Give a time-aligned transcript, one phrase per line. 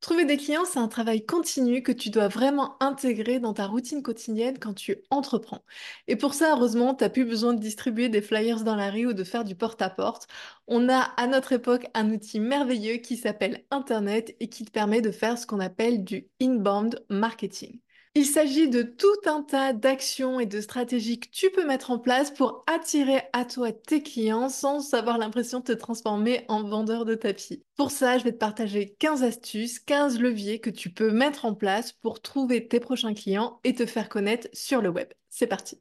[0.00, 4.02] Trouver des clients, c'est un travail continu que tu dois vraiment intégrer dans ta routine
[4.02, 5.64] quotidienne quand tu entreprends.
[6.06, 9.06] Et pour ça, heureusement, tu n'as plus besoin de distribuer des flyers dans la rue
[9.06, 10.28] ou de faire du porte-à-porte.
[10.68, 15.00] On a à notre époque un outil merveilleux qui s'appelle Internet et qui te permet
[15.00, 17.80] de faire ce qu'on appelle du inbound marketing.
[18.18, 22.00] Il s'agit de tout un tas d'actions et de stratégies que tu peux mettre en
[22.00, 27.04] place pour attirer à toi tes clients sans avoir l'impression de te transformer en vendeur
[27.04, 27.62] de tapis.
[27.76, 31.54] Pour ça, je vais te partager 15 astuces, 15 leviers que tu peux mettre en
[31.54, 35.06] place pour trouver tes prochains clients et te faire connaître sur le web.
[35.28, 35.80] C'est parti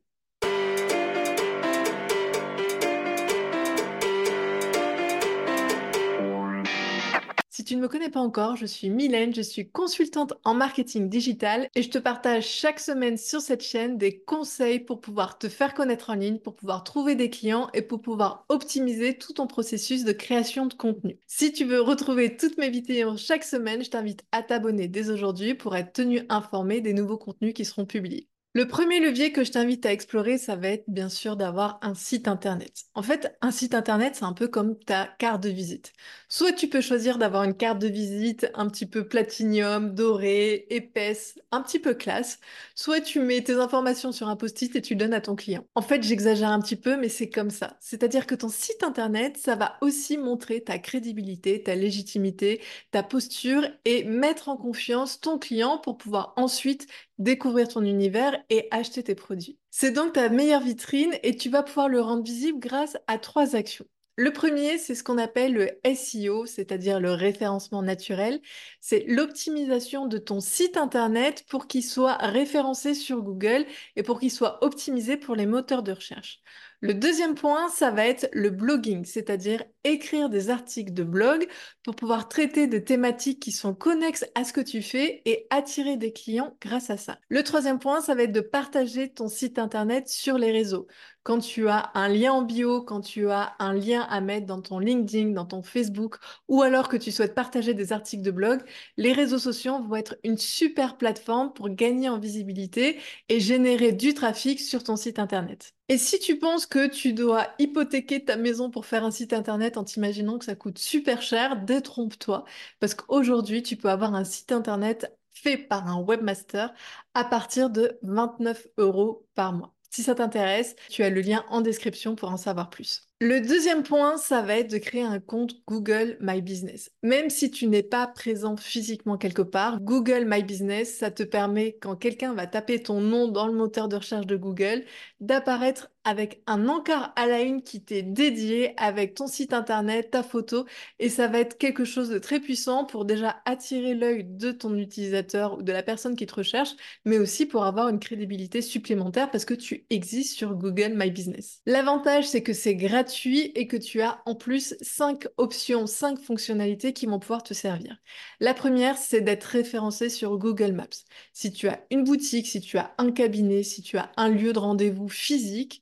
[7.67, 11.67] tu ne me connais pas encore, je suis Mylène, je suis consultante en marketing digital
[11.75, 15.73] et je te partage chaque semaine sur cette chaîne des conseils pour pouvoir te faire
[15.73, 20.05] connaître en ligne, pour pouvoir trouver des clients et pour pouvoir optimiser tout ton processus
[20.05, 21.19] de création de contenu.
[21.27, 25.53] Si tu veux retrouver toutes mes vidéos chaque semaine, je t'invite à t'abonner dès aujourd'hui
[25.53, 28.29] pour être tenu informé des nouveaux contenus qui seront publiés.
[28.57, 31.93] Le premier levier que je t'invite à explorer, ça va être bien sûr d'avoir un
[31.93, 32.85] site internet.
[32.95, 35.93] En fait, un site internet, c'est un peu comme ta carte de visite.
[36.27, 41.37] Soit tu peux choisir d'avoir une carte de visite un petit peu platinium, dorée, épaisse,
[41.51, 42.39] un petit peu classe,
[42.73, 45.63] soit tu mets tes informations sur un post-it et tu donnes à ton client.
[45.75, 47.77] En fait, j'exagère un petit peu, mais c'est comme ça.
[47.79, 53.67] C'est-à-dire que ton site internet, ça va aussi montrer ta crédibilité, ta légitimité, ta posture
[53.85, 56.87] et mettre en confiance ton client pour pouvoir ensuite
[57.17, 59.57] découvrir ton univers et acheter tes produits.
[59.71, 63.55] C'est donc ta meilleure vitrine et tu vas pouvoir le rendre visible grâce à trois
[63.55, 63.85] actions.
[64.19, 68.41] Le premier, c'est ce qu'on appelle le SEO, c'est-à-dire le référencement naturel.
[68.81, 74.31] C'est l'optimisation de ton site internet pour qu'il soit référencé sur Google et pour qu'il
[74.31, 76.41] soit optimisé pour les moteurs de recherche.
[76.81, 81.47] Le deuxième point, ça va être le blogging, c'est-à-dire écrire des articles de blog
[81.83, 85.97] pour pouvoir traiter des thématiques qui sont connexes à ce que tu fais et attirer
[85.97, 87.17] des clients grâce à ça.
[87.29, 90.85] Le troisième point, ça va être de partager ton site internet sur les réseaux.
[91.23, 94.61] Quand tu as un lien en bio, quand tu as un lien à mettre dans
[94.61, 96.17] ton LinkedIn, dans ton Facebook,
[96.47, 98.61] ou alors que tu souhaites partager des articles de blog,
[98.97, 102.99] les réseaux sociaux vont être une super plateforme pour gagner en visibilité
[103.29, 105.73] et générer du trafic sur ton site internet.
[105.89, 109.77] Et si tu penses que tu dois hypothéquer ta maison pour faire un site internet
[109.77, 112.43] en t'imaginant que ça coûte super cher, détrompe-toi.
[112.79, 116.73] Parce qu'aujourd'hui, tu peux avoir un site internet fait par un webmaster
[117.13, 119.73] à partir de 29 euros par mois.
[119.89, 123.06] Si ça t'intéresse, tu as le lien en description pour en savoir plus.
[123.19, 126.91] Le deuxième point, ça va être de créer un compte Google My Business.
[127.01, 131.77] Même si tu n'es pas présent physiquement quelque part, Google My Business, ça te permet,
[131.81, 134.85] quand quelqu'un va taper ton nom dans le moteur de recherche de Google,
[135.19, 140.23] d'apparaître avec un encart à la une qui t'est dédié avec ton site internet, ta
[140.23, 140.65] photo,
[140.99, 144.73] et ça va être quelque chose de très puissant pour déjà attirer l'œil de ton
[144.77, 146.69] utilisateur ou de la personne qui te recherche,
[147.03, 151.59] mais aussi pour avoir une crédibilité supplémentaire parce que tu existes sur Google My Business.
[151.65, 156.93] L'avantage, c'est que c'est gratuit et que tu as en plus cinq options, cinq fonctionnalités
[156.93, 157.97] qui vont pouvoir te servir.
[158.39, 160.87] La première, c'est d'être référencé sur Google Maps.
[161.33, 164.53] Si tu as une boutique, si tu as un cabinet, si tu as un lieu
[164.53, 165.81] de rendez-vous physique,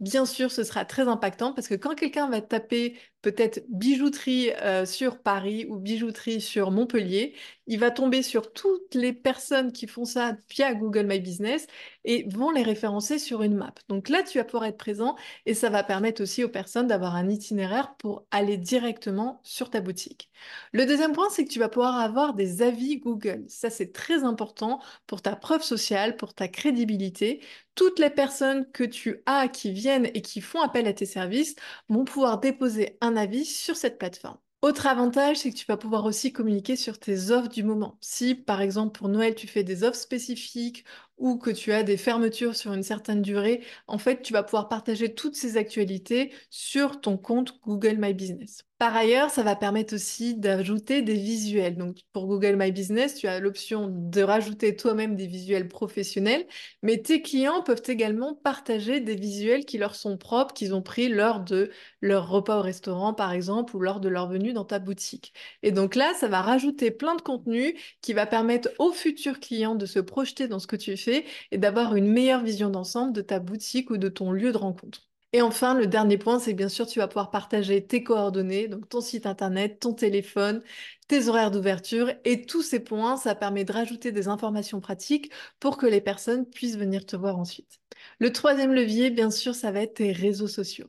[0.00, 4.84] bien sûr, ce sera très impactant parce que quand quelqu'un va taper peut-être bijouterie euh,
[4.84, 7.34] sur Paris ou bijouterie sur Montpellier,
[7.66, 11.66] il va tomber sur toutes les personnes qui font ça via Google My Business
[12.04, 13.72] et vont les référencer sur une map.
[13.88, 15.16] Donc là, tu vas pouvoir être présent
[15.46, 19.80] et ça va permettre aussi aux personnes d'avoir un itinéraire pour aller directement sur ta
[19.80, 20.30] boutique.
[20.72, 23.44] Le deuxième point, c'est que tu vas pouvoir avoir des avis Google.
[23.48, 27.40] Ça, c'est très important pour ta preuve sociale, pour ta crédibilité.
[27.74, 31.56] Toutes les personnes que tu as qui et qui font appel à tes services
[31.88, 34.38] vont pouvoir déposer un avis sur cette plateforme.
[34.62, 37.98] Autre avantage, c'est que tu vas pouvoir aussi communiquer sur tes offres du moment.
[38.00, 40.84] Si, par exemple, pour Noël, tu fais des offres spécifiques
[41.16, 44.68] ou que tu as des fermetures sur une certaine durée, en fait, tu vas pouvoir
[44.68, 48.64] partager toutes ces actualités sur ton compte Google My Business.
[48.78, 51.76] Par ailleurs, ça va permettre aussi d'ajouter des visuels.
[51.76, 56.44] Donc, pour Google My Business, tu as l'option de rajouter toi-même des visuels professionnels,
[56.82, 61.08] mais tes clients peuvent également partager des visuels qui leur sont propres, qu'ils ont pris
[61.08, 64.80] lors de leur repas au restaurant, par exemple, ou lors de leur venue dans ta
[64.80, 65.32] boutique.
[65.62, 69.76] Et donc là, ça va rajouter plein de contenu qui va permettre aux futurs clients
[69.76, 71.03] de se projeter dans ce que tu fais
[71.50, 75.02] et d'avoir une meilleure vision d'ensemble de ta boutique ou de ton lieu de rencontre.
[75.32, 78.88] Et enfin, le dernier point, c'est bien sûr, tu vas pouvoir partager tes coordonnées, donc
[78.88, 80.62] ton site internet, ton téléphone,
[81.08, 85.76] tes horaires d'ouverture et tous ces points, ça permet de rajouter des informations pratiques pour
[85.76, 87.80] que les personnes puissent venir te voir ensuite.
[88.20, 90.88] Le troisième levier, bien sûr, ça va être tes réseaux sociaux.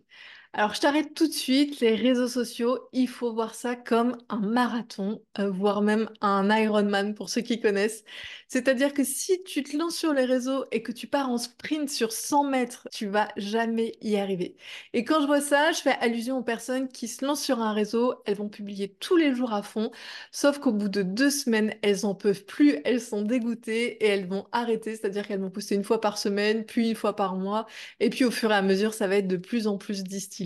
[0.57, 1.81] Alors, je t'arrête tout de suite.
[1.81, 7.13] Les réseaux sociaux, il faut voir ça comme un marathon, euh, voire même un Ironman
[7.13, 8.05] pour ceux qui connaissent.
[8.47, 11.89] C'est-à-dire que si tu te lances sur les réseaux et que tu pars en sprint
[11.89, 14.55] sur 100 mètres, tu vas jamais y arriver.
[14.93, 17.73] Et quand je vois ça, je fais allusion aux personnes qui se lancent sur un
[17.73, 19.91] réseau, elles vont publier tous les jours à fond,
[20.31, 24.27] sauf qu'au bout de deux semaines, elles en peuvent plus, elles sont dégoûtées et elles
[24.27, 27.65] vont arrêter, c'est-à-dire qu'elles vont poster une fois par semaine, puis une fois par mois,
[27.99, 30.44] et puis au fur et à mesure, ça va être de plus en plus distillé.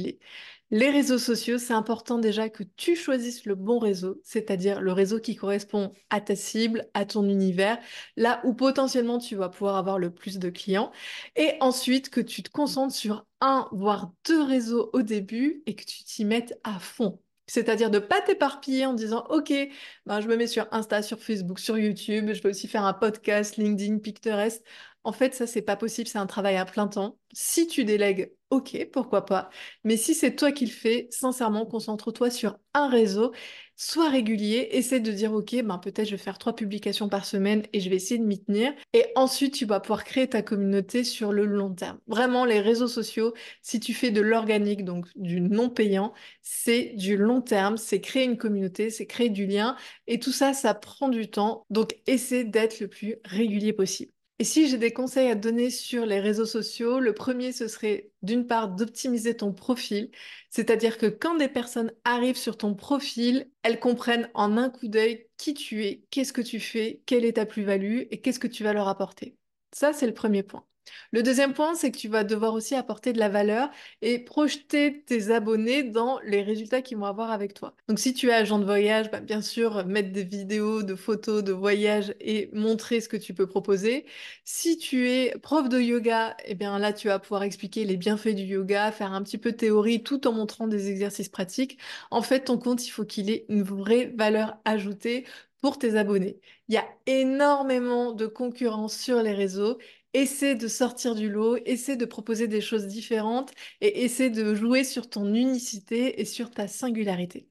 [0.72, 5.20] Les réseaux sociaux, c'est important déjà que tu choisisses le bon réseau, c'est-à-dire le réseau
[5.20, 7.80] qui correspond à ta cible, à ton univers,
[8.18, 10.92] là où potentiellement tu vas pouvoir avoir le plus de clients.
[11.36, 15.84] Et ensuite, que tu te concentres sur un, voire deux réseaux au début et que
[15.86, 17.20] tu t'y mettes à fond.
[17.48, 19.52] C'est-à-dire de ne pas t'éparpiller en disant OK,
[20.06, 22.94] ben je me mets sur Insta, sur Facebook, sur YouTube, je vais aussi faire un
[22.94, 24.64] podcast, LinkedIn, Pinterest.
[25.06, 27.18] En fait, ça, c'est pas possible, c'est un travail à plein temps.
[27.32, 29.50] Si tu délègues, ok, pourquoi pas.
[29.84, 33.32] Mais si c'est toi qui le fais, sincèrement, concentre-toi sur un réseau,
[33.78, 37.64] sois régulier, essaie de dire, ok, ben peut-être je vais faire trois publications par semaine
[37.72, 38.74] et je vais essayer de m'y tenir.
[38.94, 42.00] Et ensuite, tu vas pouvoir créer ta communauté sur le long terme.
[42.08, 47.16] Vraiment, les réseaux sociaux, si tu fais de l'organique, donc du non payant, c'est du
[47.16, 49.78] long terme, c'est créer une communauté, c'est créer du lien.
[50.08, 51.66] Et tout ça, ça prend du temps.
[51.70, 54.12] Donc, essaie d'être le plus régulier possible.
[54.42, 58.12] Et si j'ai des conseils à donner sur les réseaux sociaux, le premier, ce serait
[58.22, 60.12] d'une part d'optimiser ton profil,
[60.50, 65.28] c'est-à-dire que quand des personnes arrivent sur ton profil, elles comprennent en un coup d'œil
[65.38, 68.64] qui tu es, qu'est-ce que tu fais, quelle est ta plus-value et qu'est-ce que tu
[68.64, 69.36] vas leur apporter.
[69.74, 70.66] Ça, c'est le premier point.
[71.12, 73.70] Le deuxième point, c'est que tu vas devoir aussi apporter de la valeur
[74.02, 77.74] et projeter tes abonnés dans les résultats qu'ils vont avoir avec toi.
[77.88, 81.44] Donc si tu es agent de voyage, bah, bien sûr, mettre des vidéos de photos
[81.44, 84.06] de voyage et montrer ce que tu peux proposer.
[84.44, 88.36] Si tu es prof de yoga, eh bien là, tu vas pouvoir expliquer les bienfaits
[88.36, 91.78] du yoga, faire un petit peu de théorie tout en montrant des exercices pratiques.
[92.12, 95.26] En fait, ton compte, il faut qu'il ait une vraie valeur ajoutée
[95.62, 96.40] pour tes abonnés.
[96.68, 99.78] Il y a énormément de concurrence sur les réseaux
[100.14, 103.52] essaie de sortir du lot, essaie de proposer des choses différentes
[103.82, 107.48] et essaie de jouer sur ton unicité et sur ta singularité.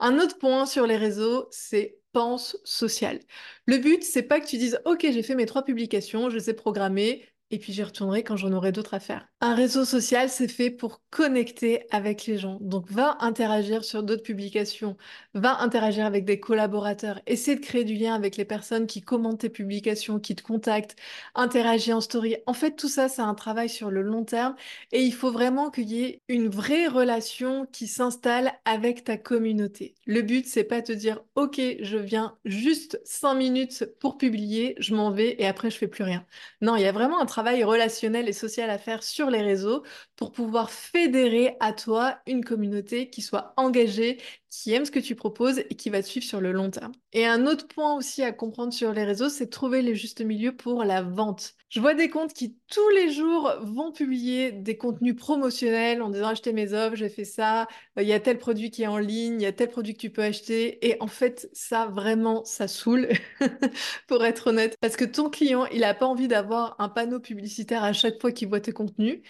[0.00, 3.20] Un autre point sur les réseaux, c'est pense social.
[3.66, 6.54] Le but, c'est pas que tu dises OK, j'ai fait mes trois publications, je sais
[6.54, 9.26] programmer, et puis j'y retournerai quand j'en aurai d'autres à faire.
[9.40, 12.58] Un réseau social, c'est fait pour connecter avec les gens.
[12.60, 14.96] Donc va interagir sur d'autres publications,
[15.34, 19.40] va interagir avec des collaborateurs, essaie de créer du lien avec les personnes qui commentent
[19.40, 20.96] tes publications, qui te contactent,
[21.36, 22.36] interagir en story.
[22.46, 24.56] En fait, tout ça, c'est un travail sur le long terme
[24.90, 29.94] et il faut vraiment qu'il y ait une vraie relation qui s'installe avec ta communauté.
[30.06, 34.94] Le but, c'est pas te dire OK, je viens juste 5 minutes pour publier, je
[34.94, 36.26] m'en vais et après je fais plus rien.
[36.60, 39.82] Non, il y a vraiment un travail relationnel et social à faire sur les réseaux
[40.16, 44.18] pour pouvoir fédérer à toi une communauté qui soit engagée,
[44.62, 46.92] qui aime ce que tu proposes et qui va te suivre sur le long terme.
[47.12, 50.54] Et un autre point aussi à comprendre sur les réseaux, c'est trouver le juste milieu
[50.54, 51.54] pour la vente.
[51.70, 56.28] Je vois des comptes qui tous les jours vont publier des contenus promotionnels en disant
[56.28, 57.66] achetez mes offres, j'ai fait ça,
[57.98, 60.00] il y a tel produit qui est en ligne, il y a tel produit que
[60.00, 60.86] tu peux acheter.
[60.86, 63.08] Et en fait, ça vraiment, ça saoule,
[64.06, 64.76] pour être honnête.
[64.80, 68.30] Parce que ton client, il n'a pas envie d'avoir un panneau publicitaire à chaque fois
[68.30, 69.20] qu'il voit tes contenus.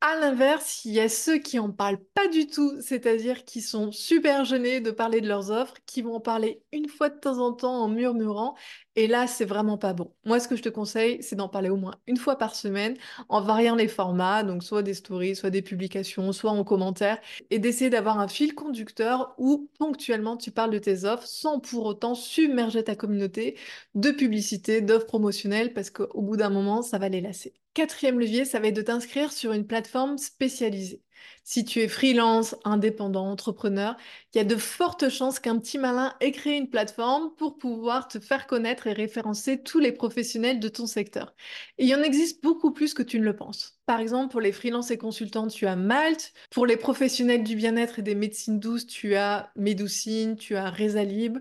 [0.00, 3.90] À l'inverse, il y a ceux qui en parlent pas du tout, c'est-à-dire qui sont
[3.90, 7.38] super gênés de parler de leurs offres, qui vont en parler une fois de temps
[7.38, 8.54] en temps en murmurant,
[8.94, 10.14] et là, c'est vraiment pas bon.
[10.24, 12.96] Moi, ce que je te conseille, c'est d'en parler au moins une fois par semaine,
[13.28, 17.18] en variant les formats, donc soit des stories, soit des publications, soit en commentaire,
[17.50, 21.86] et d'essayer d'avoir un fil conducteur où ponctuellement tu parles de tes offres sans pour
[21.86, 23.58] autant submerger ta communauté
[23.96, 27.52] de publicité, d'offres promotionnelles, parce qu'au bout d'un moment, ça va les lasser.
[27.74, 31.02] Quatrième levier, ça va être de t'inscrire sur une plateforme spécialisée.
[31.44, 33.96] Si tu es freelance, indépendant, entrepreneur,
[34.34, 38.08] il y a de fortes chances qu'un petit malin ait créé une plateforme pour pouvoir
[38.08, 41.34] te faire connaître et référencer tous les professionnels de ton secteur.
[41.78, 43.78] Et il y en existe beaucoup plus que tu ne le penses.
[43.86, 46.32] Par exemple, pour les freelances et consultants, tu as Malte.
[46.50, 51.38] Pour les professionnels du bien-être et des médecines douces, tu as Médoucine, tu as Resalib.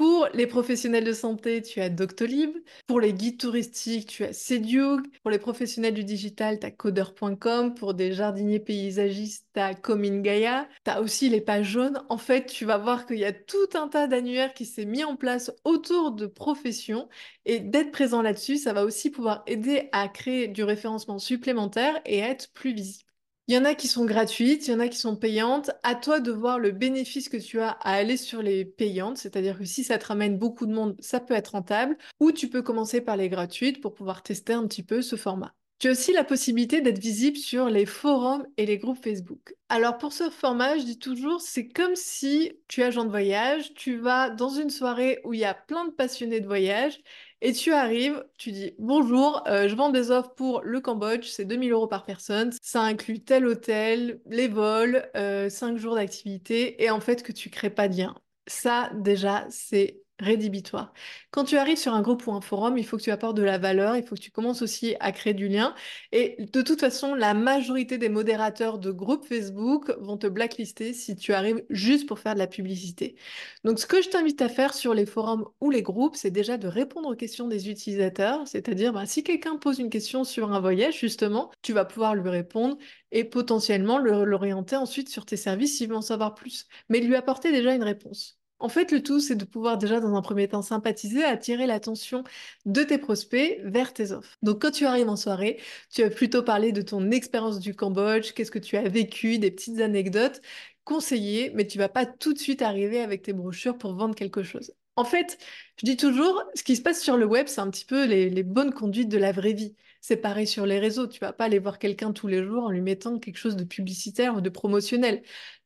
[0.00, 2.56] Pour les professionnels de santé, tu as Doctolib.
[2.86, 5.02] Pour les guides touristiques, tu as Cediug.
[5.20, 7.74] Pour les professionnels du digital, tu as coder.com.
[7.74, 10.66] Pour des jardiniers paysagistes, tu as Comingaya.
[10.86, 12.02] Tu as aussi les pages jaunes.
[12.08, 15.04] En fait, tu vas voir qu'il y a tout un tas d'annuaires qui s'est mis
[15.04, 17.06] en place autour de professions.
[17.44, 22.20] Et d'être présent là-dessus, ça va aussi pouvoir aider à créer du référencement supplémentaire et
[22.20, 23.09] être plus visible.
[23.48, 25.72] Il y en a qui sont gratuites, il y en a qui sont payantes.
[25.82, 29.58] À toi de voir le bénéfice que tu as à aller sur les payantes, c'est-à-dire
[29.58, 32.62] que si ça te ramène beaucoup de monde, ça peut être rentable, ou tu peux
[32.62, 35.54] commencer par les gratuites pour pouvoir tester un petit peu ce format.
[35.80, 39.54] Tu as aussi la possibilité d'être visible sur les forums et les groupes Facebook.
[39.70, 43.72] Alors pour ce format, je dis toujours, c'est comme si tu es agent de voyage,
[43.72, 47.00] tu vas dans une soirée où il y a plein de passionnés de voyage
[47.40, 51.46] et tu arrives, tu dis bonjour, euh, je vends des offres pour le Cambodge, c'est
[51.46, 56.90] 2000 euros par personne, ça inclut tel hôtel, les vols, 5 euh, jours d'activité et
[56.90, 58.14] en fait que tu crées pas de lien.
[58.46, 60.92] Ça déjà, c'est rédhibitoire.
[61.30, 63.42] Quand tu arrives sur un groupe ou un forum, il faut que tu apportes de
[63.42, 65.74] la valeur, il faut que tu commences aussi à créer du lien.
[66.12, 71.16] Et de toute façon, la majorité des modérateurs de groupes Facebook vont te blacklister si
[71.16, 73.16] tu arrives juste pour faire de la publicité.
[73.64, 76.56] Donc ce que je t'invite à faire sur les forums ou les groupes, c'est déjà
[76.58, 80.60] de répondre aux questions des utilisateurs, c'est-à-dire bah, si quelqu'un pose une question sur un
[80.60, 82.76] voyage, justement, tu vas pouvoir lui répondre
[83.12, 87.52] et potentiellement l'orienter ensuite sur tes services s'il veut en savoir plus, mais lui apporter
[87.52, 88.39] déjà une réponse.
[88.60, 92.24] En fait, le tout, c'est de pouvoir déjà, dans un premier temps, sympathiser, attirer l'attention
[92.66, 94.36] de tes prospects vers tes offres.
[94.42, 95.58] Donc, quand tu arrives en soirée,
[95.90, 99.50] tu vas plutôt parler de ton expérience du Cambodge, qu'est-ce que tu as vécu, des
[99.50, 100.42] petites anecdotes,
[100.84, 104.42] conseiller, mais tu vas pas tout de suite arriver avec tes brochures pour vendre quelque
[104.42, 104.72] chose.
[104.96, 105.38] En fait,
[105.78, 108.28] je dis toujours, ce qui se passe sur le web, c'est un petit peu les,
[108.28, 109.74] les bonnes conduites de la vraie vie.
[110.02, 111.06] C'est pareil sur les réseaux.
[111.06, 113.64] Tu vas pas aller voir quelqu'un tous les jours en lui mettant quelque chose de
[113.64, 115.22] publicitaire ou de promotionnel.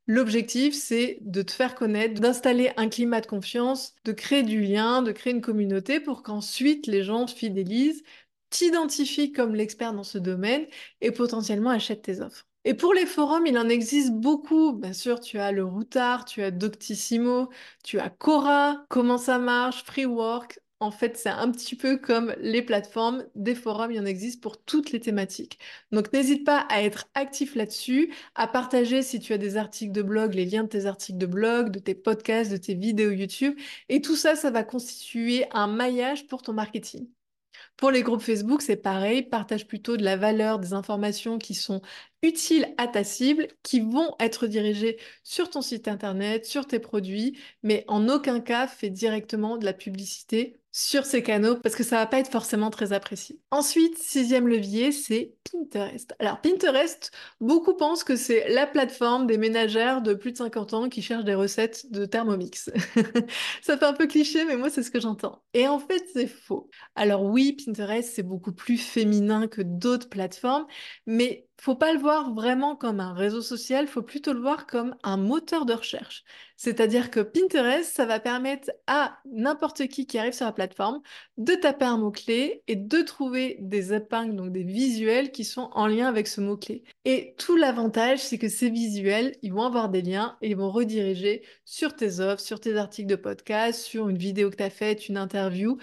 [0.06, 5.02] L'objectif, c'est de te faire connaître, d'installer un climat de confiance, de créer du lien,
[5.02, 8.02] de créer une communauté pour qu'ensuite les gens te fidélisent,
[8.50, 10.66] t'identifient comme l'expert dans ce domaine
[11.00, 12.46] et potentiellement achètent tes offres.
[12.66, 14.72] Et pour les forums, il en existe beaucoup.
[14.72, 17.50] Bien sûr, tu as le Routard, tu as Doctissimo,
[17.82, 22.62] tu as Cora, Comment ça marche, Freework, en fait, c'est un petit peu comme les
[22.62, 25.58] plateformes, des forums, il y en existe pour toutes les thématiques.
[25.92, 30.02] Donc n'hésite pas à être actif là-dessus, à partager si tu as des articles de
[30.02, 33.58] blog, les liens de tes articles de blog, de tes podcasts, de tes vidéos YouTube.
[33.88, 37.08] Et tout ça, ça va constituer un maillage pour ton marketing.
[37.76, 41.82] Pour les groupes Facebook, c'est pareil, partage plutôt de la valeur, des informations qui sont
[42.22, 47.38] utiles à ta cible, qui vont être dirigées sur ton site internet, sur tes produits,
[47.62, 51.98] mais en aucun cas fais directement de la publicité sur ces canaux parce que ça
[51.98, 53.38] va pas être forcément très apprécié.
[53.52, 56.16] Ensuite, sixième levier, c'est Pinterest.
[56.18, 60.88] Alors Pinterest, beaucoup pensent que c'est la plateforme des ménagères de plus de 50 ans
[60.88, 62.70] qui cherchent des recettes de Thermomix.
[63.62, 65.44] ça fait un peu cliché, mais moi c'est ce que j'entends.
[65.54, 66.68] Et en fait, c'est faux.
[66.96, 70.66] Alors oui, Pinterest, c'est beaucoup plus féminin que d'autres plateformes,
[71.06, 74.96] mais faut pas le voir vraiment comme un réseau social, faut plutôt le voir comme
[75.02, 76.24] un moteur de recherche.
[76.56, 81.00] C'est-à-dire que Pinterest, ça va permettre à n'importe qui qui arrive sur la plateforme
[81.36, 85.86] de taper un mot-clé et de trouver des épingles, donc des visuels qui sont en
[85.86, 86.84] lien avec ce mot-clé.
[87.04, 90.70] Et tout l'avantage, c'est que ces visuels, ils vont avoir des liens et ils vont
[90.70, 94.70] rediriger sur tes offres, sur tes articles de podcast, sur une vidéo que tu as
[94.70, 95.78] faite, une interview.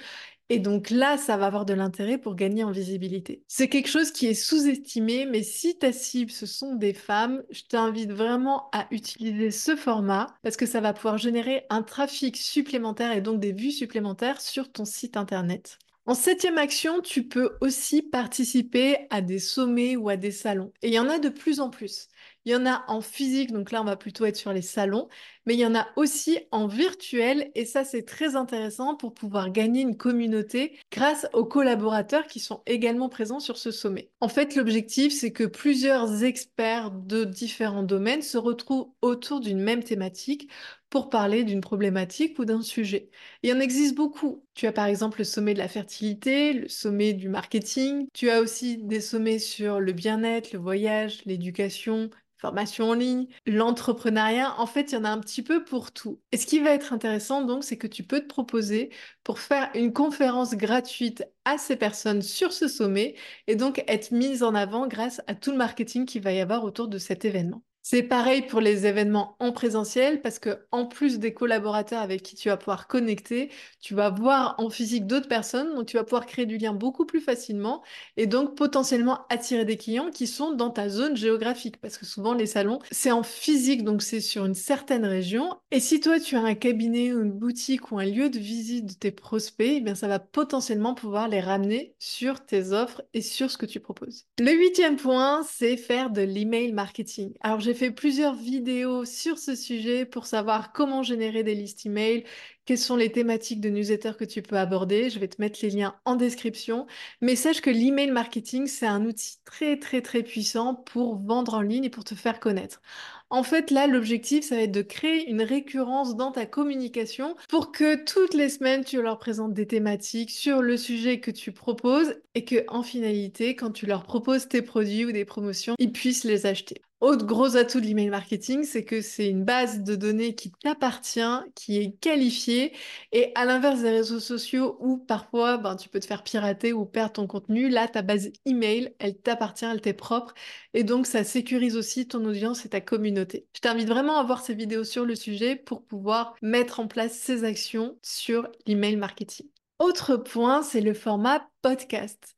[0.53, 3.41] Et donc là, ça va avoir de l'intérêt pour gagner en visibilité.
[3.47, 7.61] C'est quelque chose qui est sous-estimé, mais si ta cible, ce sont des femmes, je
[7.69, 13.13] t'invite vraiment à utiliser ce format parce que ça va pouvoir générer un trafic supplémentaire
[13.13, 15.79] et donc des vues supplémentaires sur ton site internet.
[16.05, 20.73] En septième action, tu peux aussi participer à des sommets ou à des salons.
[20.81, 22.09] Et il y en a de plus en plus.
[22.45, 25.07] Il y en a en physique, donc là on va plutôt être sur les salons,
[25.45, 29.51] mais il y en a aussi en virtuel et ça c'est très intéressant pour pouvoir
[29.51, 34.09] gagner une communauté grâce aux collaborateurs qui sont également présents sur ce sommet.
[34.21, 39.83] En fait, l'objectif c'est que plusieurs experts de différents domaines se retrouvent autour d'une même
[39.83, 40.49] thématique
[40.91, 43.09] pour parler d'une problématique ou d'un sujet.
[43.43, 44.45] Il y en existe beaucoup.
[44.53, 48.41] Tu as par exemple le sommet de la fertilité, le sommet du marketing, tu as
[48.41, 54.91] aussi des sommets sur le bien-être, le voyage, l'éducation, formation en ligne, l'entrepreneuriat, en fait,
[54.91, 56.19] il y en a un petit peu pour tout.
[56.31, 58.89] Et ce qui va être intéressant, donc, c'est que tu peux te proposer
[59.23, 63.15] pour faire une conférence gratuite à ces personnes sur ce sommet
[63.47, 66.63] et donc être mise en avant grâce à tout le marketing qu'il va y avoir
[66.63, 67.63] autour de cet événement.
[67.83, 72.35] C'est pareil pour les événements en présentiel parce que en plus des collaborateurs avec qui
[72.35, 76.27] tu vas pouvoir connecter, tu vas voir en physique d'autres personnes, donc tu vas pouvoir
[76.27, 77.81] créer du lien beaucoup plus facilement
[78.17, 82.33] et donc potentiellement attirer des clients qui sont dans ta zone géographique parce que souvent
[82.35, 86.35] les salons, c'est en physique donc c'est sur une certaine région et si toi tu
[86.35, 89.81] as un cabinet ou une boutique ou un lieu de visite de tes prospects, eh
[89.81, 93.79] bien ça va potentiellement pouvoir les ramener sur tes offres et sur ce que tu
[93.79, 94.25] proposes.
[94.39, 97.33] Le huitième point, c'est faire de l'email marketing.
[97.41, 102.25] Alors j'ai fait plusieurs vidéos sur ce sujet pour savoir comment générer des listes email,
[102.65, 105.09] quelles sont les thématiques de newsletter que tu peux aborder.
[105.09, 106.85] Je vais te mettre les liens en description.
[107.21, 111.61] Mais sache que l'email marketing, c'est un outil très très très puissant pour vendre en
[111.61, 112.81] ligne et pour te faire connaître.
[113.29, 117.71] En fait, là, l'objectif, ça va être de créer une récurrence dans ta communication pour
[117.71, 122.15] que toutes les semaines, tu leur présentes des thématiques sur le sujet que tu proposes
[122.35, 126.25] et que, en finalité, quand tu leur proposes tes produits ou des promotions, ils puissent
[126.25, 126.81] les acheter.
[127.01, 131.19] Autre gros atout de l'email marketing, c'est que c'est une base de données qui t'appartient,
[131.55, 132.73] qui est qualifiée.
[133.11, 136.85] Et à l'inverse des réseaux sociaux où parfois ben, tu peux te faire pirater ou
[136.85, 140.35] perdre ton contenu, là, ta base email, elle t'appartient, elle t'est propre.
[140.75, 143.47] Et donc, ça sécurise aussi ton audience et ta communauté.
[143.55, 147.13] Je t'invite vraiment à voir ces vidéos sur le sujet pour pouvoir mettre en place
[147.13, 149.47] ces actions sur l'email marketing.
[149.79, 152.35] Autre point, c'est le format podcast.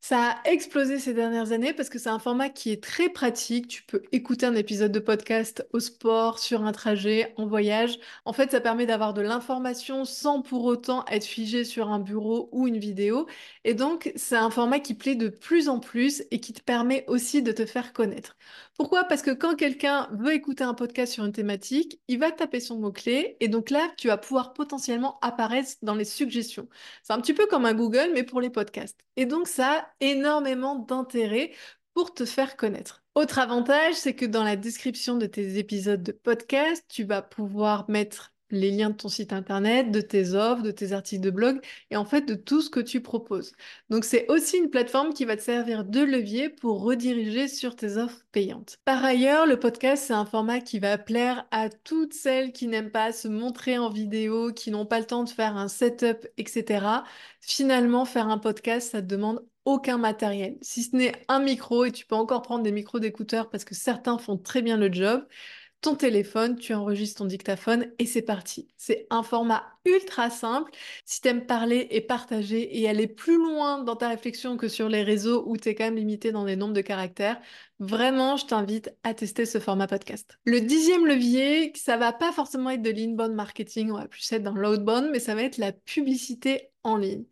[0.00, 3.66] Ça a explosé ces dernières années parce que c'est un format qui est très pratique.
[3.66, 7.98] Tu peux écouter un épisode de podcast au sport, sur un trajet, en voyage.
[8.24, 12.48] En fait, ça permet d'avoir de l'information sans pour autant être figé sur un bureau
[12.52, 13.26] ou une vidéo.
[13.64, 17.04] Et donc, c'est un format qui plaît de plus en plus et qui te permet
[17.08, 18.36] aussi de te faire connaître.
[18.78, 19.04] Pourquoi?
[19.04, 22.78] Parce que quand quelqu'un veut écouter un podcast sur une thématique, il va taper son
[22.78, 26.68] mot-clé et donc là, tu vas pouvoir potentiellement apparaître dans les suggestions.
[27.02, 29.00] C'est un petit peu comme un Google, mais pour les podcasts.
[29.16, 31.52] Et donc, ça a énormément d'intérêt
[31.94, 33.02] pour te faire connaître.
[33.14, 37.88] Autre avantage, c'est que dans la description de tes épisodes de podcast, tu vas pouvoir
[37.88, 41.60] mettre les liens de ton site internet, de tes offres, de tes articles de blog
[41.90, 43.52] et en fait de tout ce que tu proposes.
[43.90, 47.96] Donc c'est aussi une plateforme qui va te servir de levier pour rediriger sur tes
[47.96, 48.78] offres payantes.
[48.84, 52.90] Par ailleurs, le podcast, c'est un format qui va plaire à toutes celles qui n'aiment
[52.90, 57.04] pas se montrer en vidéo, qui n'ont pas le temps de faire un setup, etc.
[57.40, 61.90] Finalement, faire un podcast, ça te demande aucun matériel, si ce n'est un micro, et
[61.90, 65.26] tu peux encore prendre des micros d'écouteurs parce que certains font très bien le job
[65.80, 68.68] ton téléphone, tu enregistres ton dictaphone et c'est parti.
[68.76, 70.72] C'est un format ultra simple.
[71.04, 74.88] Si tu aimes parler et partager et aller plus loin dans ta réflexion que sur
[74.88, 77.40] les réseaux où tu es quand même limité dans des nombres de caractères,
[77.78, 80.38] vraiment, je t'invite à tester ce format podcast.
[80.44, 84.42] Le dixième levier, ça va pas forcément être de l'inbound marketing, on va plus être
[84.42, 87.24] dans l'outbound, mais ça va être la publicité en ligne.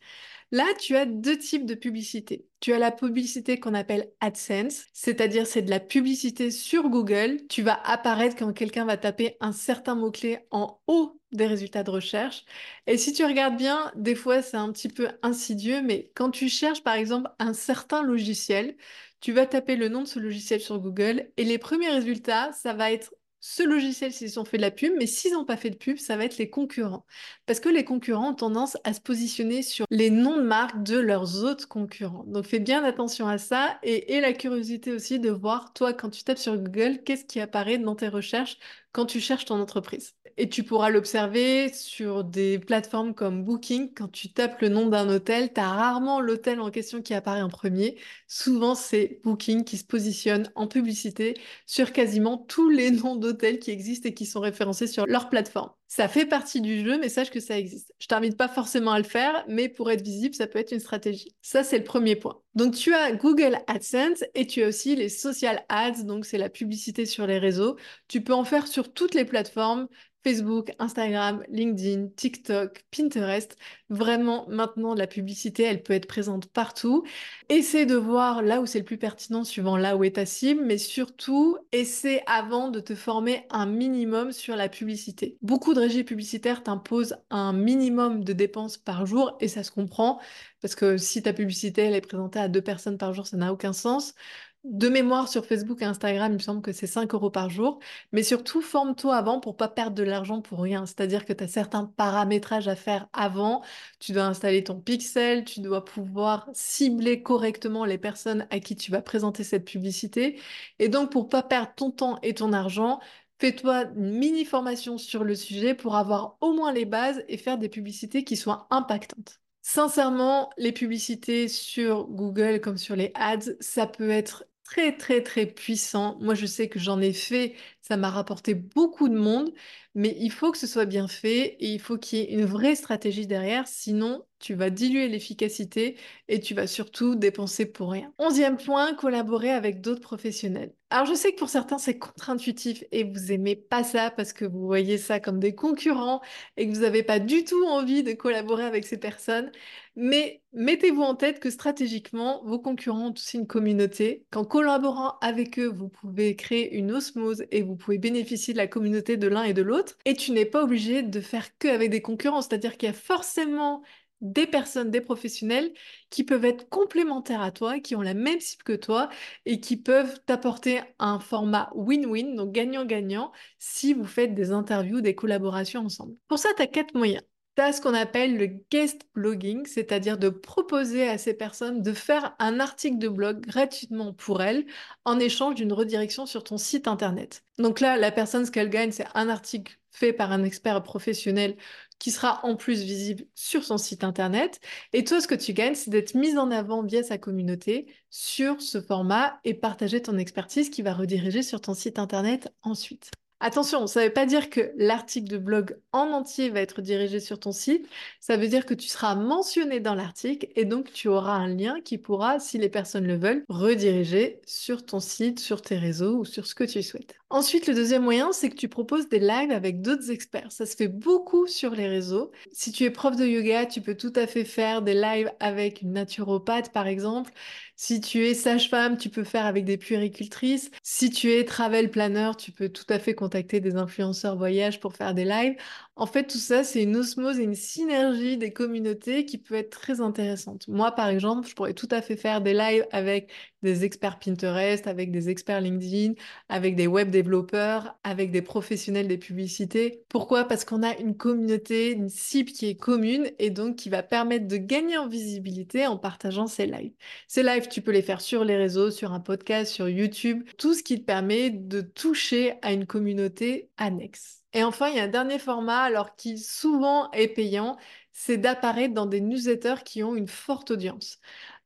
[0.54, 2.46] Là, tu as deux types de publicité.
[2.60, 7.40] Tu as la publicité qu'on appelle AdSense, c'est-à-dire c'est de la publicité sur Google.
[7.48, 11.90] Tu vas apparaître quand quelqu'un va taper un certain mot-clé en haut des résultats de
[11.90, 12.44] recherche.
[12.86, 16.48] Et si tu regardes bien, des fois c'est un petit peu insidieux, mais quand tu
[16.48, 18.76] cherches par exemple un certain logiciel,
[19.18, 22.74] tu vas taper le nom de ce logiciel sur Google et les premiers résultats, ça
[22.74, 23.12] va être
[23.46, 25.98] ce logiciel s'ils ont fait de la pub, mais s'ils n'ont pas fait de pub,
[25.98, 27.04] ça va être les concurrents.
[27.44, 30.98] Parce que les concurrents ont tendance à se positionner sur les noms de marque de
[30.98, 32.24] leurs autres concurrents.
[32.26, 36.08] Donc fais bien attention à ça et, et la curiosité aussi de voir, toi, quand
[36.08, 38.56] tu tapes sur Google, qu'est-ce qui apparaît dans tes recherches
[38.94, 40.14] quand tu cherches ton entreprise.
[40.36, 43.92] Et tu pourras l'observer sur des plateformes comme Booking.
[43.94, 47.42] Quand tu tapes le nom d'un hôtel, tu as rarement l'hôtel en question qui apparaît
[47.42, 47.98] en premier.
[48.28, 51.34] Souvent, c'est Booking qui se positionne en publicité
[51.66, 55.70] sur quasiment tous les noms d'hôtels qui existent et qui sont référencés sur leur plateforme.
[55.86, 57.92] Ça fait partie du jeu, mais sache que ça existe.
[58.00, 60.80] Je t'invite pas forcément à le faire, mais pour être visible, ça peut être une
[60.80, 61.36] stratégie.
[61.40, 62.40] Ça, c'est le premier point.
[62.54, 66.48] Donc, tu as Google AdSense et tu as aussi les social ads, donc c'est la
[66.50, 67.76] publicité sur les réseaux.
[68.08, 69.86] Tu peux en faire sur toutes les plateformes.
[70.24, 73.56] Facebook, Instagram, LinkedIn, TikTok, Pinterest.
[73.90, 77.04] Vraiment, maintenant, la publicité, elle peut être présente partout.
[77.50, 80.62] Essaie de voir là où c'est le plus pertinent, suivant là où est ta cible,
[80.64, 85.36] mais surtout, essaie avant de te former un minimum sur la publicité.
[85.42, 90.20] Beaucoup de régies publicitaires t'imposent un minimum de dépenses par jour, et ça se comprend,
[90.62, 93.52] parce que si ta publicité, elle est présentée à deux personnes par jour, ça n'a
[93.52, 94.14] aucun sens
[94.64, 97.78] de mémoire sur Facebook et Instagram, il me semble que c'est 5 euros par jour.
[98.12, 100.86] Mais surtout, forme-toi avant pour pas perdre de l'argent pour rien.
[100.86, 103.62] C'est-à-dire que tu as certains paramétrages à faire avant.
[104.00, 108.90] Tu dois installer ton pixel, tu dois pouvoir cibler correctement les personnes à qui tu
[108.90, 110.40] vas présenter cette publicité.
[110.78, 113.00] Et donc, pour pas perdre ton temps et ton argent,
[113.40, 117.58] Fais-toi une mini formation sur le sujet pour avoir au moins les bases et faire
[117.58, 119.40] des publicités qui soient impactantes.
[119.60, 125.46] Sincèrement, les publicités sur Google comme sur les ads, ça peut être très très très
[125.46, 126.18] puissant.
[126.20, 129.52] Moi je sais que j'en ai fait, ça m'a rapporté beaucoup de monde,
[129.94, 132.44] mais il faut que ce soit bien fait et il faut qu'il y ait une
[132.44, 135.96] vraie stratégie derrière, sinon tu vas diluer l'efficacité
[136.28, 138.12] et tu vas surtout dépenser pour rien.
[138.18, 140.74] Onzième point, collaborer avec d'autres professionnels.
[140.90, 144.44] Alors je sais que pour certains c'est contre-intuitif et vous aimez pas ça parce que
[144.44, 146.20] vous voyez ça comme des concurrents
[146.58, 149.50] et que vous n'avez pas du tout envie de collaborer avec ces personnes.
[149.96, 154.26] Mais mettez-vous en tête que stratégiquement, vos concurrents ont aussi une communauté.
[154.30, 158.66] Qu'en collaborant avec eux, vous pouvez créer une osmose et vous pouvez bénéficier de la
[158.66, 159.96] communauté de l'un et de l'autre.
[160.04, 162.94] Et tu n'es pas obligé de faire que avec des concurrents, c'est-à-dire qu'il y a
[162.94, 163.82] forcément
[164.24, 165.72] des personnes, des professionnels
[166.10, 169.08] qui peuvent être complémentaires à toi, qui ont la même cible que toi
[169.46, 175.14] et qui peuvent t'apporter un format win-win, donc gagnant-gagnant, si vous faites des interviews, des
[175.14, 176.14] collaborations ensemble.
[176.26, 177.22] Pour ça, tu as quatre moyens.
[177.56, 181.92] Tu as ce qu'on appelle le guest blogging, c'est-à-dire de proposer à ces personnes de
[181.92, 184.66] faire un article de blog gratuitement pour elles
[185.04, 187.44] en échange d'une redirection sur ton site internet.
[187.58, 191.56] Donc là, la personne, ce qu'elle gagne, c'est un article fait par un expert professionnel
[191.98, 194.60] qui sera en plus visible sur son site internet.
[194.92, 198.60] Et toi, ce que tu gagnes, c'est d'être mise en avant via sa communauté sur
[198.60, 203.10] ce format et partager ton expertise qui va rediriger sur ton site internet ensuite.
[203.46, 207.20] Attention, ça ne veut pas dire que l'article de blog en entier va être dirigé
[207.20, 207.86] sur ton site.
[208.18, 211.82] Ça veut dire que tu seras mentionné dans l'article et donc tu auras un lien
[211.84, 216.24] qui pourra, si les personnes le veulent, rediriger sur ton site, sur tes réseaux ou
[216.24, 217.16] sur ce que tu souhaites.
[217.28, 220.52] Ensuite, le deuxième moyen, c'est que tu proposes des lives avec d'autres experts.
[220.52, 222.30] Ça se fait beaucoup sur les réseaux.
[222.52, 225.82] Si tu es prof de yoga, tu peux tout à fait faire des lives avec
[225.82, 227.32] une naturopathe, par exemple.
[227.76, 230.70] Si tu es sage-femme, tu peux faire avec des puéricultrices.
[230.82, 234.94] Si tu es travel planner, tu peux tout à fait contacter des influenceurs voyage pour
[234.94, 235.56] faire des lives.
[235.96, 239.70] En fait, tout ça, c'est une osmose et une synergie des communautés qui peut être
[239.70, 240.66] très intéressante.
[240.66, 243.30] Moi, par exemple, je pourrais tout à fait faire des lives avec
[243.62, 246.14] des experts Pinterest, avec des experts LinkedIn,
[246.48, 250.02] avec des web développeurs, avec des professionnels des publicités.
[250.08, 250.44] Pourquoi?
[250.48, 254.48] Parce qu'on a une communauté, une cible qui est commune et donc qui va permettre
[254.48, 256.94] de gagner en visibilité en partageant ces lives.
[257.28, 260.74] Ces lives, tu peux les faire sur les réseaux, sur un podcast, sur YouTube, tout
[260.74, 264.43] ce qui te permet de toucher à une communauté annexe.
[264.54, 267.76] Et enfin, il y a un dernier format, alors qui souvent est payant,
[268.12, 271.18] c'est d'apparaître dans des newsletters qui ont une forte audience.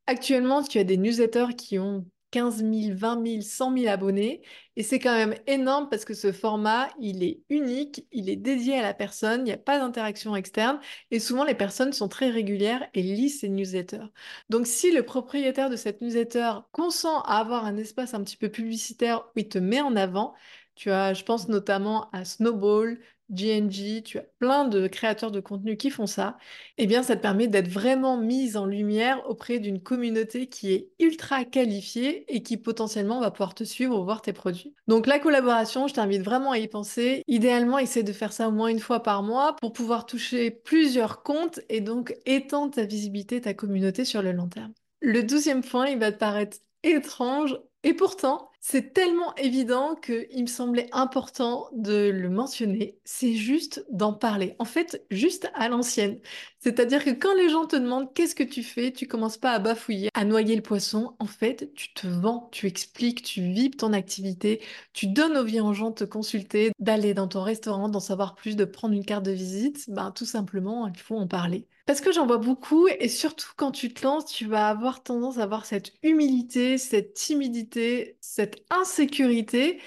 [0.07, 4.43] Actuellement, tu as des newsletters qui ont 15 000, 20 000, 100 000 abonnés.
[4.77, 8.79] Et c'est quand même énorme parce que ce format, il est unique, il est dédié
[8.79, 10.79] à la personne, il n'y a pas d'interaction externe.
[11.11, 14.07] Et souvent, les personnes sont très régulières et lisent ces newsletters.
[14.51, 18.51] Donc, si le propriétaire de cette newsletter consent à avoir un espace un petit peu
[18.51, 20.35] publicitaire où il te met en avant,
[20.79, 22.99] tu as, je pense notamment à Snowball,
[23.31, 26.39] GNG, tu as plein de créateurs de contenu qui font ça,
[26.79, 30.89] eh bien ça te permet d'être vraiment mise en lumière auprès d'une communauté qui est
[30.99, 34.75] ultra qualifiée et qui potentiellement va pouvoir te suivre ou voir tes produits.
[34.87, 37.23] Donc la collaboration, je t'invite vraiment à y penser.
[37.27, 41.23] Idéalement, essaie de faire ça au moins une fois par mois pour pouvoir toucher plusieurs
[41.23, 44.73] comptes et donc étendre ta visibilité, ta communauté sur le long terme.
[45.01, 50.47] Le douzième point, il va te paraître étrange et pourtant, c'est tellement évident qu'il me
[50.47, 54.57] semblait important de le mentionner, c'est juste d'en parler.
[54.59, 56.19] En fait, juste à l'ancienne.
[56.59, 59.59] C'est-à-dire que quand les gens te demandent qu'est-ce que tu fais, tu commences pas à
[59.59, 61.15] bafouiller, à noyer le poisson.
[61.19, 64.61] En fait, tu te vends, tu expliques, tu vibes ton activité,
[64.93, 68.57] tu donnes envie aux gens de te consulter, d'aller dans ton restaurant, d'en savoir plus,
[68.57, 69.89] de prendre une carte de visite.
[69.89, 71.69] Ben, tout simplement, il faut en parler.
[71.89, 75.39] Parce que j'en vois beaucoup et surtout quand tu te lances, tu vas avoir tendance
[75.39, 79.81] à avoir cette humilité, cette timidité, cette insécurité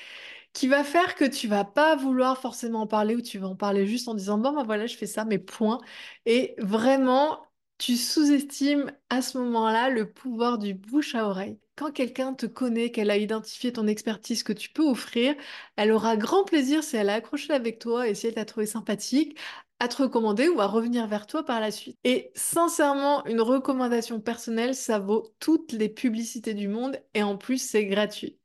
[0.53, 3.55] qui va faire que tu vas pas vouloir forcément en parler ou tu vas en
[3.55, 5.79] parler juste en disant bon ben voilà je fais ça mais point
[6.25, 7.41] et vraiment
[7.77, 11.59] tu sous-estimes à ce moment-là le pouvoir du bouche à oreille.
[11.75, 15.35] Quand quelqu'un te connaît, qu'elle a identifié ton expertise que tu peux offrir,
[15.77, 18.67] elle aura grand plaisir si elle a accroché avec toi et si elle t'a trouvé
[18.67, 19.37] sympathique
[19.81, 21.97] à te recommander ou à revenir vers toi par la suite.
[22.03, 27.57] Et sincèrement, une recommandation personnelle, ça vaut toutes les publicités du monde et en plus,
[27.57, 28.37] c'est gratuit.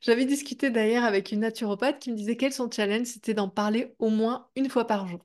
[0.00, 3.94] J'avais discuté d'ailleurs avec une naturopathe qui me disait quel son challenge, c'était d'en parler
[3.98, 5.20] au moins une fois par jour.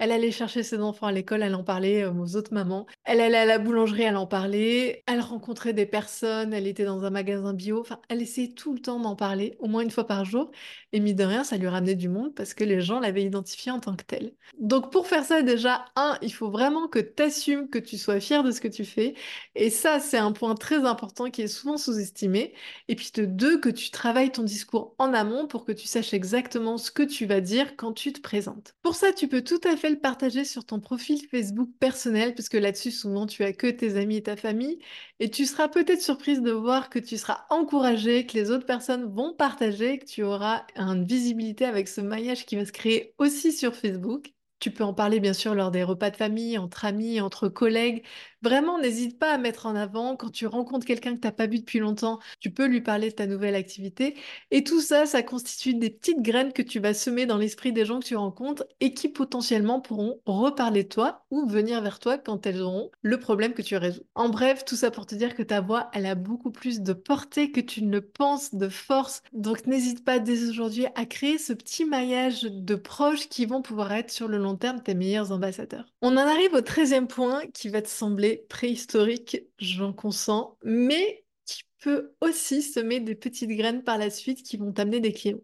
[0.00, 2.86] Elle allait chercher ses enfants à l'école, elle en parlait euh, aux autres mamans.
[3.04, 5.04] Elle allait à la boulangerie, elle en parlait.
[5.06, 7.80] Elle rencontrait des personnes, elle était dans un magasin bio.
[7.80, 10.52] Enfin, elle essayait tout le temps d'en parler, au moins une fois par jour.
[10.92, 13.72] Et mine de rien, ça lui ramenait du monde parce que les gens l'avaient identifiée
[13.72, 14.32] en tant que telle.
[14.58, 18.20] Donc pour faire ça, déjà, un, il faut vraiment que tu assumes que tu sois
[18.20, 19.12] fier de ce que tu fais.
[19.54, 22.54] Et ça, c'est un point très important qui est souvent sous-estimé.
[22.88, 26.14] Et puis de deux, que tu travailles ton discours en amont pour que tu saches
[26.14, 28.74] exactement ce que tu vas dire quand tu te présentes.
[28.82, 32.90] Pour ça, tu peux tout à fait partager sur ton profil Facebook personnel, puisque là-dessus,
[32.90, 34.78] souvent, tu as que tes amis et ta famille.
[35.18, 39.04] Et tu seras peut-être surprise de voir que tu seras encouragé, que les autres personnes
[39.12, 43.52] vont partager, que tu auras une visibilité avec ce maillage qui va se créer aussi
[43.52, 44.32] sur Facebook.
[44.60, 48.04] Tu peux en parler bien sûr lors des repas de famille, entre amis, entre collègues.
[48.42, 51.46] Vraiment, n'hésite pas à mettre en avant quand tu rencontres quelqu'un que tu n'as pas
[51.46, 54.16] vu depuis longtemps, tu peux lui parler de ta nouvelle activité.
[54.50, 57.84] Et tout ça, ça constitue des petites graines que tu vas semer dans l'esprit des
[57.86, 62.18] gens que tu rencontres et qui potentiellement pourront reparler de toi ou venir vers toi
[62.18, 64.02] quand elles auront le problème que tu résous.
[64.14, 66.92] En bref, tout ça pour te dire que ta voix, elle a beaucoup plus de
[66.92, 69.22] portée que tu ne le penses, de force.
[69.32, 73.92] Donc n'hésite pas dès aujourd'hui à créer ce petit maillage de proches qui vont pouvoir
[73.92, 75.86] être sur le long terme tes meilleurs ambassadeurs.
[76.02, 81.62] On en arrive au treizième point qui va te sembler préhistorique, j'en consens, mais qui
[81.80, 85.40] peut aussi semer des petites graines par la suite qui vont t'amener des clients.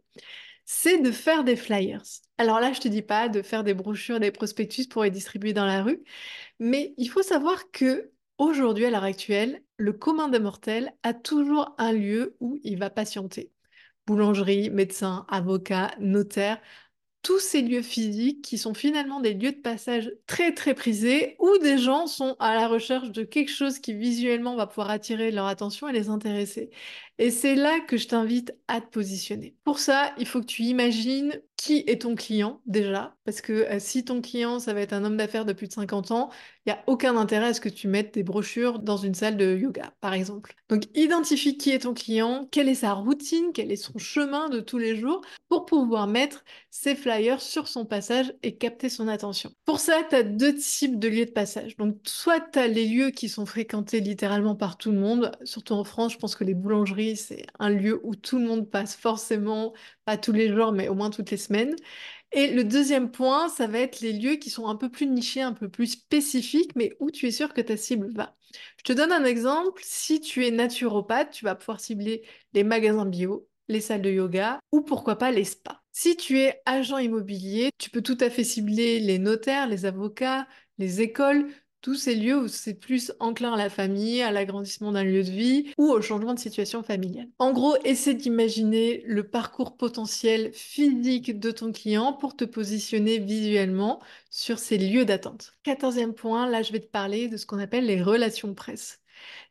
[0.64, 2.02] C'est de faire des flyers.
[2.38, 5.52] Alors là, je te dis pas de faire des brochures, des prospectus pour les distribuer
[5.52, 6.02] dans la rue,
[6.58, 11.74] mais il faut savoir que aujourd'hui, à l'heure actuelle, le commun des mortels a toujours
[11.78, 13.52] un lieu où il va patienter.
[14.06, 16.60] Boulangerie, médecin, avocat, notaire,
[17.26, 21.58] tous ces lieux physiques qui sont finalement des lieux de passage très très prisés où
[21.58, 25.46] des gens sont à la recherche de quelque chose qui visuellement va pouvoir attirer leur
[25.46, 26.70] attention et les intéresser.
[27.18, 29.56] Et c'est là que je t'invite à te positionner.
[29.64, 33.78] Pour ça, il faut que tu imagines qui est ton client déjà, parce que euh,
[33.78, 36.28] si ton client, ça va être un homme d'affaires de plus de 50 ans,
[36.66, 39.38] il n'y a aucun intérêt à ce que tu mettes des brochures dans une salle
[39.38, 40.54] de yoga, par exemple.
[40.68, 44.60] Donc, identifie qui est ton client, quelle est sa routine, quel est son chemin de
[44.60, 49.50] tous les jours, pour pouvoir mettre ses flyers sur son passage et capter son attention.
[49.64, 51.76] Pour ça, tu as deux types de lieux de passage.
[51.76, 55.74] Donc, soit tu as les lieux qui sont fréquentés littéralement par tout le monde, surtout
[55.74, 58.96] en France, je pense que les boulangeries c'est un lieu où tout le monde passe
[58.96, 59.72] forcément,
[60.04, 61.76] pas tous les jours, mais au moins toutes les semaines.
[62.32, 65.42] Et le deuxième point, ça va être les lieux qui sont un peu plus nichés,
[65.42, 68.36] un peu plus spécifiques, mais où tu es sûr que ta cible va.
[68.78, 69.82] Je te donne un exemple.
[69.84, 74.60] Si tu es naturopathe, tu vas pouvoir cibler les magasins bio, les salles de yoga
[74.72, 75.82] ou pourquoi pas les spas.
[75.92, 80.46] Si tu es agent immobilier, tu peux tout à fait cibler les notaires, les avocats,
[80.78, 81.48] les écoles,
[81.80, 85.30] tous ces lieux où c'est plus enclin à la famille, à l'agrandissement d'un lieu de
[85.30, 87.28] vie ou au changement de situation familiale.
[87.38, 94.00] En gros, essaie d'imaginer le parcours potentiel physique de ton client pour te positionner visuellement
[94.30, 95.54] sur ces lieux d'attente.
[95.62, 99.00] Quatorzième point, là je vais te parler de ce qu'on appelle les relations presse.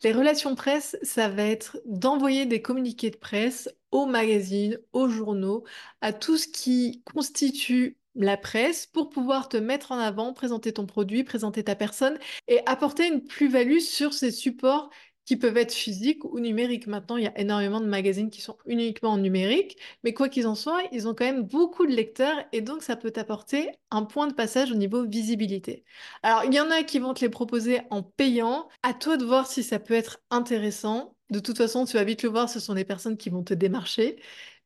[0.04, 5.64] Les relations presse, ça va être d'envoyer des communiqués de presse aux magazines, aux journaux,
[6.02, 10.86] à tout ce qui constitue la presse pour pouvoir te mettre en avant, présenter ton
[10.86, 14.90] produit, présenter ta personne et apporter une plus-value sur ces supports
[15.26, 16.88] qui peuvent être physiques ou numériques.
[16.88, 20.48] Maintenant, il y a énormément de magazines qui sont uniquement en numérique, mais quoi qu'ils
[20.48, 24.04] en soient, ils ont quand même beaucoup de lecteurs et donc ça peut t'apporter un
[24.04, 25.84] point de passage au niveau visibilité.
[26.24, 28.70] Alors, il y en a qui vont te les proposer en payant.
[28.84, 31.16] À toi de voir si ça peut être intéressant.
[31.32, 33.56] De toute façon, tu vas vite le voir, ce sont des personnes qui vont te
[33.56, 34.18] démarcher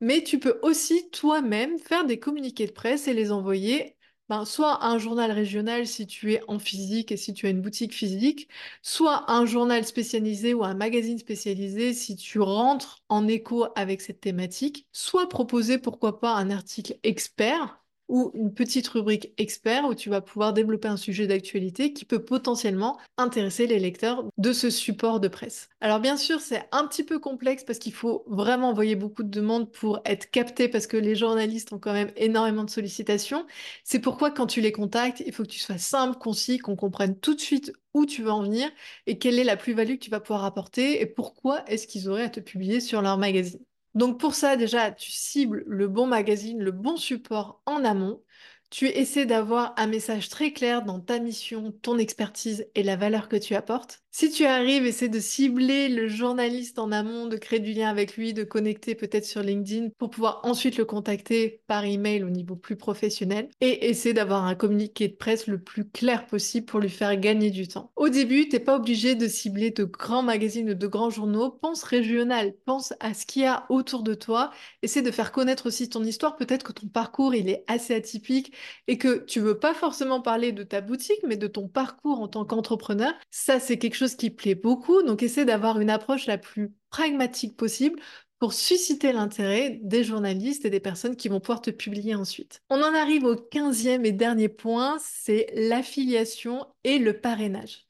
[0.01, 3.95] mais tu peux aussi toi-même faire des communiqués de presse et les envoyer
[4.29, 7.49] ben, soit à un journal régional si tu es en physique et si tu as
[7.49, 8.47] une boutique physique,
[8.83, 14.01] soit à un journal spécialisé ou un magazine spécialisé si tu rentres en écho avec
[14.01, 19.93] cette thématique, soit proposer pourquoi pas un article expert ou une petite rubrique expert où
[19.93, 24.69] tu vas pouvoir développer un sujet d'actualité qui peut potentiellement intéresser les lecteurs de ce
[24.69, 25.69] support de presse.
[25.79, 29.29] Alors bien sûr, c'est un petit peu complexe parce qu'il faut vraiment envoyer beaucoup de
[29.29, 33.45] demandes pour être capté parce que les journalistes ont quand même énormément de sollicitations.
[33.83, 37.17] C'est pourquoi quand tu les contactes, il faut que tu sois simple, concis, qu'on comprenne
[37.19, 38.69] tout de suite où tu veux en venir
[39.07, 42.23] et quelle est la plus-value que tu vas pouvoir apporter et pourquoi est-ce qu'ils auraient
[42.23, 43.59] à te publier sur leur magazine.
[43.95, 48.23] Donc pour ça, déjà, tu cibles le bon magazine, le bon support en amont.
[48.69, 53.27] Tu essaies d'avoir un message très clair dans ta mission, ton expertise et la valeur
[53.29, 54.03] que tu apportes.
[54.11, 58.17] Si tu arrives, essaie de cibler le journaliste en amont, de créer du lien avec
[58.17, 62.55] lui, de connecter peut-être sur LinkedIn pour pouvoir ensuite le contacter par email au niveau
[62.55, 66.89] plus professionnel et essaie d'avoir un communiqué de presse le plus clair possible pour lui
[66.89, 67.91] faire gagner du temps.
[67.95, 71.51] Au début, tu n'es pas obligé de cibler de grands magazines ou de grands journaux.
[71.51, 74.49] Pense régional, pense à ce qu'il y a autour de toi.
[74.81, 76.35] Essaie de faire connaître aussi ton histoire.
[76.35, 78.53] Peut-être que ton parcours, il est assez atypique
[78.87, 82.27] et que tu veux pas forcément parler de ta boutique, mais de ton parcours en
[82.27, 83.13] tant qu'entrepreneur.
[83.29, 87.99] Ça, c'est quelque qui plaît beaucoup, donc essaie d'avoir une approche la plus pragmatique possible
[88.39, 92.61] pour susciter l'intérêt des journalistes et des personnes qui vont pouvoir te publier ensuite.
[92.69, 97.85] On en arrive au quinzième et dernier point, c'est l'affiliation et le parrainage.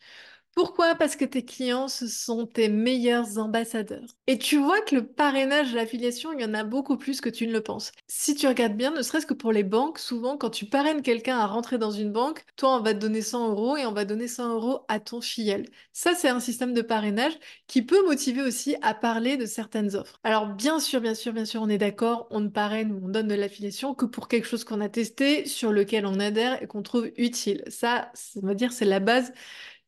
[0.60, 0.94] Pourquoi?
[0.96, 4.18] Parce que tes clients, ce sont tes meilleurs ambassadeurs.
[4.28, 7.48] Et tu vois que le parrainage, l'affiliation, il y en a beaucoup plus que tu
[7.48, 7.94] ne le penses.
[8.08, 11.38] Si tu regardes bien, ne serait-ce que pour les banques, souvent quand tu parraines quelqu'un
[11.38, 14.04] à rentrer dans une banque, toi on va te donner 100 euros et on va
[14.04, 15.66] donner 100 euros à ton filleul.
[15.94, 20.20] Ça, c'est un système de parrainage qui peut motiver aussi à parler de certaines offres.
[20.26, 23.08] Alors bien sûr, bien sûr, bien sûr, on est d'accord, on ne parraine ou on
[23.08, 26.68] donne de l'affiliation que pour quelque chose qu'on a testé, sur lequel on adhère et
[26.68, 27.64] qu'on trouve utile.
[27.70, 28.12] Ça,
[28.44, 29.32] on va dire, c'est la base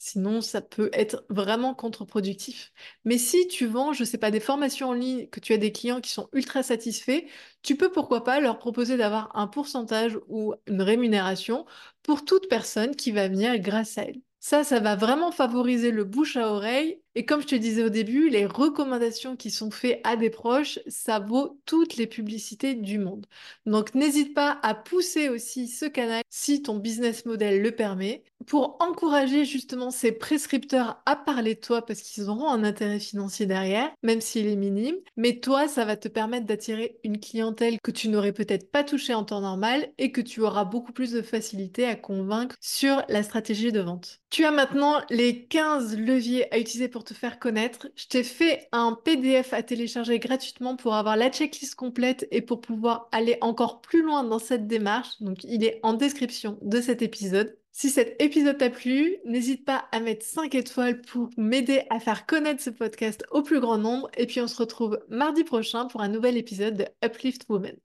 [0.03, 2.73] Sinon, ça peut être vraiment contre-productif.
[3.05, 5.57] Mais si tu vends, je ne sais pas, des formations en ligne, que tu as
[5.57, 7.23] des clients qui sont ultra satisfaits,
[7.61, 11.65] tu peux pourquoi pas leur proposer d'avoir un pourcentage ou une rémunération
[12.01, 14.21] pour toute personne qui va venir grâce à elle.
[14.39, 17.89] Ça, ça va vraiment favoriser le bouche à oreille Et comme je te disais au
[17.89, 22.99] début, les recommandations qui sont faites à des proches, ça vaut toutes les publicités du
[22.99, 23.25] monde.
[23.65, 28.77] Donc n'hésite pas à pousser aussi ce canal si ton business model le permet pour
[28.79, 33.91] encourager justement ces prescripteurs à parler de toi parce qu'ils auront un intérêt financier derrière,
[34.03, 34.95] même s'il est minime.
[35.17, 39.13] Mais toi, ça va te permettre d'attirer une clientèle que tu n'aurais peut-être pas touchée
[39.13, 43.23] en temps normal et que tu auras beaucoup plus de facilité à convaincre sur la
[43.23, 44.19] stratégie de vente.
[44.29, 47.87] Tu as maintenant les 15 leviers à utiliser pour te faire connaître.
[47.95, 52.61] Je t'ai fait un PDF à télécharger gratuitement pour avoir la checklist complète et pour
[52.61, 55.21] pouvoir aller encore plus loin dans cette démarche.
[55.21, 57.57] Donc il est en description de cet épisode.
[57.73, 62.25] Si cet épisode t'a plu, n'hésite pas à mettre 5 étoiles pour m'aider à faire
[62.25, 64.09] connaître ce podcast au plus grand nombre.
[64.17, 67.75] Et puis on se retrouve mardi prochain pour un nouvel épisode de Uplift Woman.